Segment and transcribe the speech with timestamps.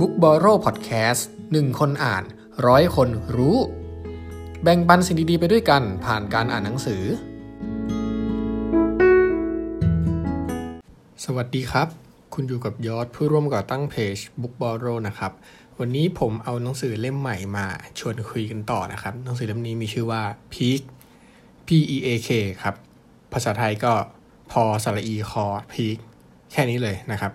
[0.00, 1.22] Book b o r r o w Podcast
[1.52, 2.24] หนึ่งคนอ่าน
[2.66, 3.56] ร้อยคนรู้
[4.62, 7.02] แบ่งปันสิ่งดีๆไปด้วยกันผ่านการอ่านหนังสือ
[11.24, 11.88] สวัสดีครับ
[12.34, 15.32] คุณอยู่กับยอดผู้ร่วมก่อตั้งเพจ Book b o r r o w นะครับ
[15.78, 17.66] วันนี้ผมเอาหนังสือเล่มใหม่มา
[17.98, 20.80] ชวนคุยกันต่อนะครับ หนังสือเล่มนี้มีชื่อว่า Peak
[21.66, 22.30] P E A K
[22.62, 22.74] ครับ
[23.32, 23.92] ภาษาไทยก็
[24.50, 25.96] พอสระอีคอ Peak
[26.52, 27.32] แค่นี้เลยนะครับ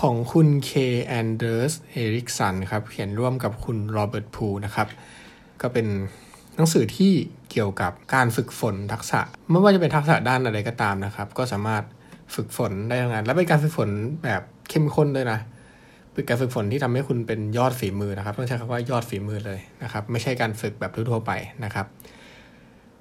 [0.00, 0.70] ของคุณเค
[1.04, 4.88] แอนเดอร์สเอริกสันครับ เขียนร่วมกับคุณโรเบิร์ตพูนะครับ
[5.60, 5.86] ก็เป็น
[6.56, 7.12] หนังสือที่
[7.50, 11.84] เกี่ยวกับการฝึกฝนทักษะ ไม่ว่าจะเป็นทักษะด้านอะไรก็ตามนะครับ ก็สามารถ
[12.34, 13.88] ฝึกฝนได้ทั้งนั้นและเป็นการฝึกฝน
[14.24, 15.38] แบบเข้มข้นด้วยนะ
[16.12, 21.32] เป็นการฝึกฝนที่ทำให้คุณเป็นยอดฝีมือนะครับต้องใช้คำว่ายอดฝีมือเลยนะครับ ไม่ใช่การฝึกแบบทั่วไป
[21.64, 21.86] นะครับ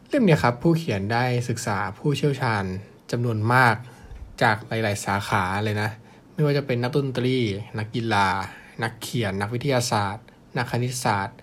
[0.07, 2.63] เล่มนี้ครับผู้เขียนได้ศึกษาผู้เชี่ยวชาญ
[3.11, 3.75] จำนวนมาก
[4.43, 5.89] จากหลาย ๆ สาขาเลยนะ
[6.33, 7.35] ไม่ว่าจะเป็นนักดนตรี
[7.77, 8.27] นักกีฬา
[8.83, 10.25] นักเขียน นักวิทยาศาสตร์
[10.57, 11.37] นักคณิตศาสตร์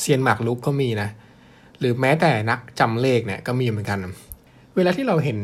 [0.00, 1.08] เซียนหมากรุกก็มีนะ
[1.78, 3.98] หรือแม้แต่นักจำเลขเนี่ยก็มีเหมือนกัน
[4.76, 5.38] เวลาที่เราเห็น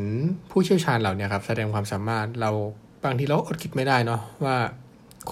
[0.51, 2.51] ผู้เชี่ยวชาญเหล่านี้ครับแสดงความสามารถเรา
[3.05, 4.57] บางทีเราอดคิดไม่ได้เนาะว่า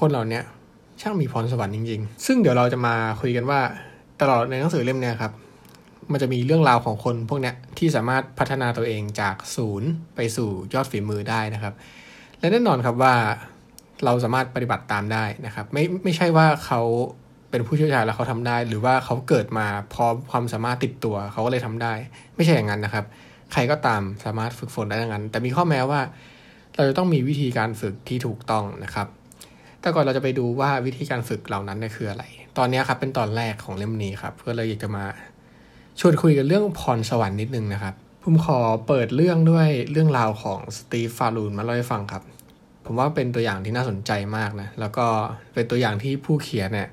[0.01, 0.41] คนเหล่านี้
[1.01, 3.61] ช่างมีพรสวรรค์จริง ๆ ซึ่งเดี๋ยวเราจะมาคุยกันว่า
[4.21, 5.33] ตลอดในหนังสือเล่มเนี้ยครับ
[6.13, 11.75] มันจะมีเรื่องราวของคนพวกเนี้ยที่สามารถพัฒนาตัวเองจากศูนย์ไปสู่ยอดฝีมือได้นะครับ
[12.39, 13.15] และแน่นอนครับว่า
[14.05, 16.81] เราสามารถปฏิบัติตามได้นะครับ ไม่ไม่ใช่ว่าเขา
[17.51, 21.93] เป็นผู้เชี่ยวชาญแล้วเขาทำได้ หรือว่าเขาเกิดมาพร้อมความสามารถติดตัวเขาก็เลยทำได้
[22.37, 23.05] ไม่ใช่อย่างนั้นนะครับ
[23.53, 26.01] ใครก็ตามสามารถฝึกฝนได้อย่างนั้น แต่มีข้อแม้ว่า
[26.75, 29.07] เราจะต้องมีวิธีการฝึกที่ถูกต้องนะครับ
[29.81, 32.25] แต่ก่อนเราจะไปดูว่าวิธีการฝึกเหล่านั้นคืออะไร
[32.59, 35.05] ตอนนี้ครับเป็นตอนแรกของเล่มนี้ครับก็เลยอยากจะมา
[36.01, 37.95] ชวนคุยกันเรื่องพรสวรรค์นิดนึงนะครับ
[38.25, 42.23] ผมขอเปิดเรื่องด้วยเรื่องราวของสตีฟฟารูนมาเล่าให้ฟังครับ
[42.85, 45.07] ผมว่าเป็นตัวอย่างที่น่าสนใจมากนะ แล้วก็
[45.55, 46.89] เป็นตัวอย่างที่ผู้เขียนเนี่ย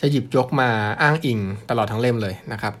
[0.00, 0.68] จะหยิบยกมา
[1.02, 2.74] อ้างอิงตลอดทั้งเล่มเลยนะครับ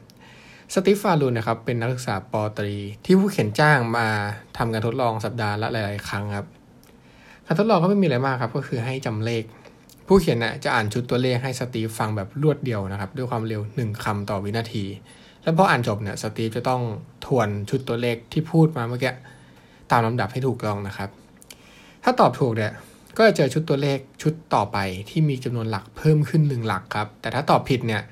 [0.74, 4.06] สตีฟฟารูนนะครับเป็นนักศึกษาปอตรี ที่ผู้เขียนจ้างมา
[4.56, 6.46] ทำการทดลองสัปดาห์ละหลาย ๆ ครั้งครับ
[7.46, 9.44] การทดลองก็ไม่มีอะไรมากครับ ก็คือให้จำเลข
[10.06, 14.84] ผู้เขียนน่ะจะอ่านชุดตัวเลขให้สตีฟฟังแบบรวดเดียวนะครับ ด้วยความเร็ว 1คำต่อวินาที
[15.42, 16.82] แล้วพออ่านจบเนี่ยสตีฟจะต้อง
[17.26, 19.12] ทวนชุดตัวเลขที่พูดมาเมื่อกี้
[19.90, 21.10] ตามลำดับให้ถูกต้องนะครับ
[22.04, 22.72] ถ้าตอบถูกเนี่ย
[23.16, 24.78] ก็จะเจอชุดตัวเลขชุดต่อไป
[25.10, 28.02] ที่มีจำนวนหลักเพิ่มขึ้น 1 หลักครับ แต่ถ้าตอบผิดเนี่ย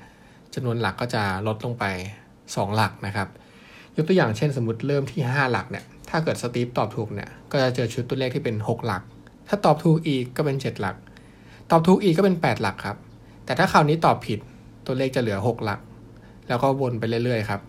[0.55, 1.85] จำนวนหลักก็จะลดลงไป
[2.31, 3.27] 2 หลักนะครับ
[3.95, 9.01] ยกตัวอย่างเช่นสมมติเริ่มที่ 5 หลักเนี่ยถ้าเกิดสตีฟตอบถูกเนี่ยก็จะเจอชุดตัวเลขที่เป็น 6 หลัก
[9.47, 10.95] ถ้าตอบถูกอีกก็เป็น 7 หลัก
[11.71, 12.97] ตอบถูกอีกก็เป็น 8 หลักครับ
[13.45, 14.39] แต่ถ้าคราวนี้ตอบผิด
[14.85, 15.79] ตัวเลขจะเหลือ 6 หลัก
[16.47, 17.61] แล้วก็วนไปเรื่อยๆครับ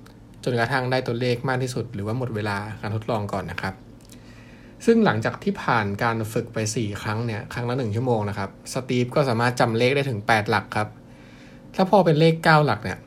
[0.45, 3.75] จนกระทั่งได้ตัวเลขมากที่สุด หรือว่าหมดเวลาการทดลองก่อนนะครับ
[4.85, 10.89] ซึ่งหลังจากที่ผ่านการฝึกไป 4 ครั้งเนี่ย ครั้งละ 1 ชั่วโมงนะครับ สตีฟก็สามารถจำเลขได้ถึง 8 หลักครับ
[11.75, 12.99] ถ้าพอเป็นเลข 9 หลักเนี่ย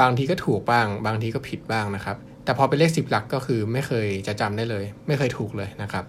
[0.00, 6.04] บางทีก็ถูกบ้าง บางทีก็ผิดบ้างนะครับ แต่พอเป็นเลข 10 หลักก็คือไม่เคยจะจำได้เลย ไม่เคยถูกเลยนะครับ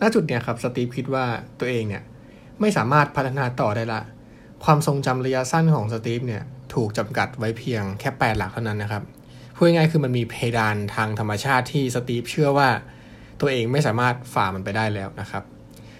[0.00, 1.24] ณ จุดเนี้ยครับ สตีฟคิดว่า
[1.60, 2.02] ตัวเองเนี่ย
[2.60, 4.00] ไม่สามารถพัฒนาต่อได้ละ
[4.64, 6.42] ความทรงจำระยะสั้นของสตีฟเนี่ย
[6.74, 9.02] ถูกจำกัดไว้เพียงแค่ 8 หลักเท่านั้นนะครับ
[9.56, 12.68] พูดง่ายๆคือมันมีเพดานทางธรรมชาติที่สตีฟเชื่อว่า
[13.40, 15.42] ตัวเองไม่สามารถฝ่ามันไปได้แล้วนะครับ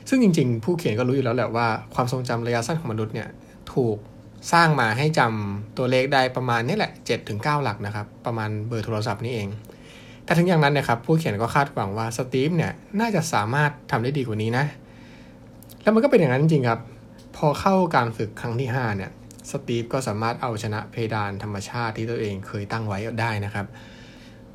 [0.09, 3.29] ซึ่งจริงๆ ผู้เขียนก็รู้อยู่แล้วแหละว่าความทรงจำระยะสั้นของมนุษย์เนี่ย
[3.73, 3.97] ถูก
[4.53, 9.49] สร้างมาให้จำตัวเลขได้ประมาณนี้แหละ7-9ถึงหลักนะครับ ประมาณเบอร์โทรศัพท์นี่เอง
[10.25, 14.65] แต่ถึงอย่างนั้นนะครับ ผู้เขียนก็คาดหวังว่าสตีฟเนี่ยน่าจะสามารถทำได้ดีกว่านี้นะ
[15.83, 16.81] แล้วมันก็เป็นอย่างนั้นจริงๆครับ
[17.37, 19.11] พอเข้าการฝึกครั้งที่ 5 เนี่ย
[19.51, 23.67] สตีฟก็สามารถเอาชนะเพดานธรรมชาติที่ตัวเองเคยตั้งไว้ได้นะครับ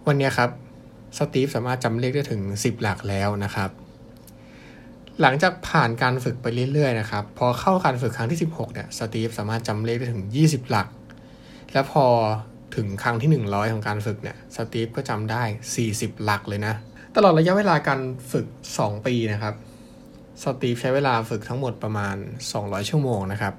[0.07, 0.49] วันนี้ครับ
[1.17, 3.69] สตีฟสามารถจำเลขได้ถึง 10 หลักแล้วนะครับ
[5.21, 10.87] หลังจากผ่านการฝึกไปเรื่อยๆนะครับ พอเข้าการฝึกครั้งที่ 16เนี่ยสตีฟสามารถจำเลขได้ถึง 20 หลัก
[11.73, 12.05] และพอ
[12.75, 15.43] ถึงครั้งที่ 100 ของการฝึกเนี่ยสตีฟก็จำได้
[15.83, 16.73] 40 หลักเลยนะ
[17.15, 18.01] ตลอดระยะเวลาการ
[18.31, 18.45] ฝึก
[18.77, 19.55] 2 ปีนะครับ
[20.43, 22.15] สตีฟใช้เวลาฝึกทั้งหมดประมาณ
[22.53, 23.53] 200 ชั่วโมงนะครับ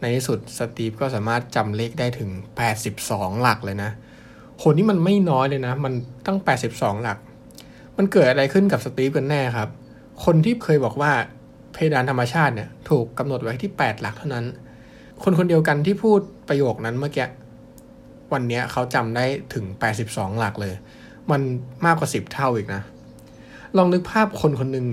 [0.00, 2.30] ในที่สุดสตีฟก็สามารถจำเลขได้ถึง
[2.86, 3.90] 82 หลักเลยนะ
[4.60, 5.92] โหนี่มันไม่น้อยเลยนะ มัน
[6.26, 6.38] ตั้ง
[6.70, 7.18] 82 หลัก
[7.96, 9.68] มันเกิดอะไรขึ้นกับสตีฟกันแน่ครับ
[10.24, 11.12] คนที่เคยบอกว่า
[11.72, 14.46] เพดานธรรมชาติเนี่ยถูกกำหนดไว้ที่ 8 หลักเท่านั้น
[15.22, 17.26] คนคนเดียวกันที่พูดประโยคนั้นเมื่อกี้
[18.32, 19.24] วันนี้เขาจำได้
[19.54, 19.64] ถึง
[20.02, 20.74] 82 หลักเลย
[21.30, 21.40] มัน
[21.86, 22.82] มากกว่า 10 เท่าอีกนะ
[23.76, 24.86] ลองนึกภาพคนคนหนึ่ง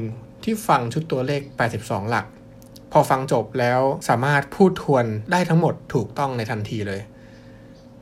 [0.43, 1.41] ที่ฟังชุดตัวเลข
[1.75, 2.25] 82 หลัก
[2.91, 7.01] พอฟังจบแล้วสามารถพูดทวนได้ทั้งหมดถูกต้องในทันทีเลย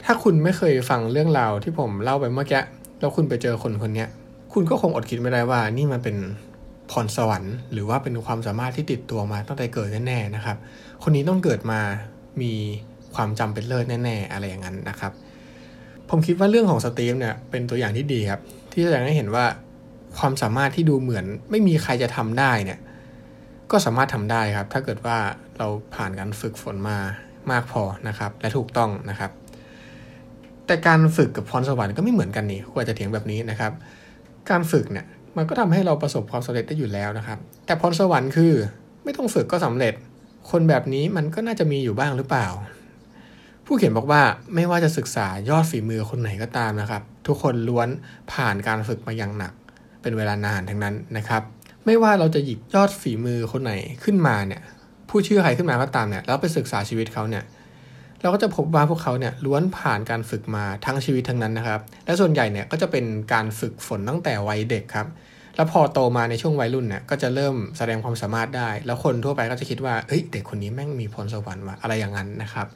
[0.05, 2.61] ถ้าคุณไม่เคยฟังเรื่องราวที่ผมเล่าไปเมื่อกี้
[2.99, 4.05] แล้วคุณไปเจอคนคนนี้
[4.53, 6.17] คุณก็คงอดคิดไม่ได้ว่า นี่มันเป็น
[6.91, 10.57] พรสวรรค์หรือว่าเป็นความสามารถที่ติดตัวมาตั้งแต่เกิดแน่ๆนะครับ
[11.03, 11.79] คนนี้ต้องเกิดมา
[12.41, 12.53] มี
[13.15, 15.11] ความจำเป็นเลิศแน่ๆ อะไรอย่างนั้นนะครับ
[16.09, 18.41] ผมคิดว่าเรื่องของสตีฟเนี่ยเป็นตัวอย่างที่ดีครับ
[18.71, 19.45] ที่แสดงให้เห็นว่า
[20.17, 22.79] ความสามารถที่ดูเหมือน ไม่มีใครจะทำได้เนี่ย
[23.71, 25.17] ก็สามารถทำได้ครับ ถ้าเกิดว่า
[25.57, 26.97] เราผ่านการฝึกฝนมา
[27.51, 29.31] มากพอนะครับ และถูกต้องนะครับ
[30.67, 33.71] แต่การฝึกกับพรสวรรค์ก็ไม่เหมือนกันนี่ควรจะเถียงแบบนี้นะครับ
[34.49, 35.05] การฝึกเนี่ย
[35.37, 38.53] มันก็ทำให้เราประสบความสำเร็จได้อยู่แล้วนะครับ แต่พรสวรรค์คือ
[39.03, 39.93] ไม่ต้องฝึกก็สำเร็จ
[40.51, 42.47] คนแบบนี้มันก็น่าจะมีอยู่บ้างหรือเปล่า
[43.65, 44.21] ผู้เขียนบอกว่า
[44.55, 47.87] ไม่ว่าจะศึกษายอดฝีมือคนไหนก็ตามนะครับ ทุกคนล้วน
[48.33, 49.53] ผ่านการฝึกมาอย่างหนัก
[50.01, 51.41] เป็นเวลานานทั้งนั้นนะครับ
[51.85, 53.73] ไม่ว่าเราจะหยิบยอดฝีมือคนไหน
[54.03, 54.61] ขึ้นมาเนี่ย
[55.09, 57.43] ผู้ชื่อใครขึ้นมาก็ตามเนี่ยแล้วไปศึกษาชีวิตเขาเนี่ย
[58.25, 65.07] เราก็จะพบว่าพวกเขาเนี่ยล้วนผ่านการฝึกมาทั้งชีวิตทั้งนั้นนะครับ และส่วนใหญ่เนี่ยก็จะเป็นการฝึกฝนตั้งแต่วัยเด็กครับ
[65.55, 72.67] แล้วพอโตมาในช่วงวัยรุ่นเนี่ยก็จะเริ่มแสดงความสามารถได้ แล้วคนทั่วไปก็จะคิดว่าเฮ้ยเด็กคนนี้แม่งมีพรสวรรค์ว่ะอะไรอย่างนั้นนะครับ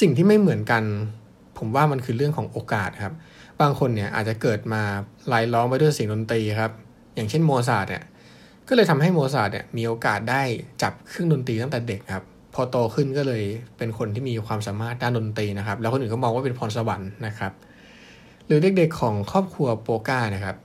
[0.00, 0.82] สิ่งที่ไม่เหมือนกัน
[1.58, 3.14] ผมว่ามันคือเรื่องของโอกาสครับ
[3.60, 4.82] บางคนเนี่ยอาจจะเกิดมา
[5.32, 6.72] รายล้อมไปด้วยเสียงดนตรีครับ
[7.14, 8.04] อย่างเช่นโมซาร์ทเนี่ย
[8.68, 10.42] ก็เลยทำให้โมซาร์ทเนี่ยมีโอกาสได้
[10.82, 13.42] จับเครื่องดนตรีตั้งแต่เด็กครับ พอโตขึ้นก็เลย
[13.78, 17.52] เป็นคนที่มีความสามารถด้านดนตรีนะครับ แล้วคนอื่นก็มองว่าเป็นพรสวรรค์นะครับ
[18.46, 20.56] หรือเด็กๆของครอบครัวโปก้านะครับ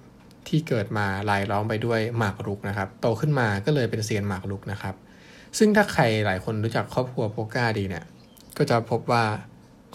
[0.47, 4.95] ที่เกิดมารายล้อมไปด้วยหมากรุกนะครับ โตขึ้นมาก็เลยเป็นเซียนหมากรุกนะครับ
[5.57, 8.05] ซึ่งถ้าใครหลายคนรู้จักครอบครัวโปก้าดีเนี่ย
[8.57, 9.23] ก็จะพบว่า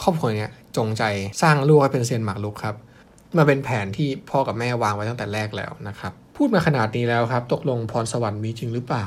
[0.02, 1.02] ครอบครัวเนี้ยจงใจ
[1.42, 2.74] สร้างลูกให้เป็นเซียนหมากรุกครับ
[3.36, 9.04] มาเป็นแผนที่พ่อกับแม่วางไว้ตั้งแต่แรกแล้วนะครับ พูดมาขนาดนี้แล้วครับ ตกลงพรสวรรค์มีจริงหรือเปล่า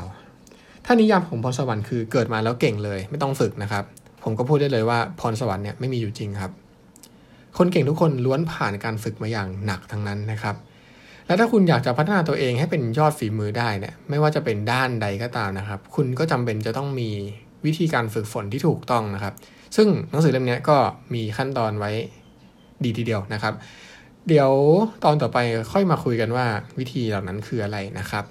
[0.90, 3.84] ถ้านิยามของพรสวรรค์คือเกิดมาแล้วเก่งเลยไม่ต้องฝึกนะครับ
[4.24, 6.52] ผมก็พูดได้เลยว่าพรสวรรค์เนี่ยไม่มีอยู่จริงครับ
[7.58, 10.56] คนเก่งทุกคนล้วนผ่านการฝึกมาอย่างหนักทั้งนั้นนะครับ
[11.28, 17.10] และถ้าคุณอยากจะพัฒนาตัวเองให้เป็นยอดฝีมือได้เนี่ยไม่ว่าจะเป็นด้านใดก็ตามนะครับ คุณก็จำเป็นจะต้องมี
[17.66, 19.34] วิธีการฝึกฝนที่ถูกต้องนะครับ
[19.76, 20.78] ซึ่งหนังสือเล่มนี้ก็
[21.14, 21.92] มีขั้นตอนไว้
[22.84, 23.54] ดีทีเดียวนะครับ
[24.28, 24.52] เดี๋ยว
[25.04, 25.38] ตอนต่อไป
[25.72, 26.46] ค่อยมาคุยกันว่า
[26.80, 28.26] วิธีเหล่านั้นคืออะไรนะครับ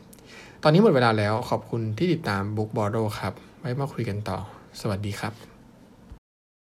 [0.69, 4.39] ตอนนี้หมดเวลาแล้วขอบคุณที่ติดตาม Book b o r d o ครับ ไว้มาคุยกันต่อ
[4.81, 5.56] สวัสดีครับ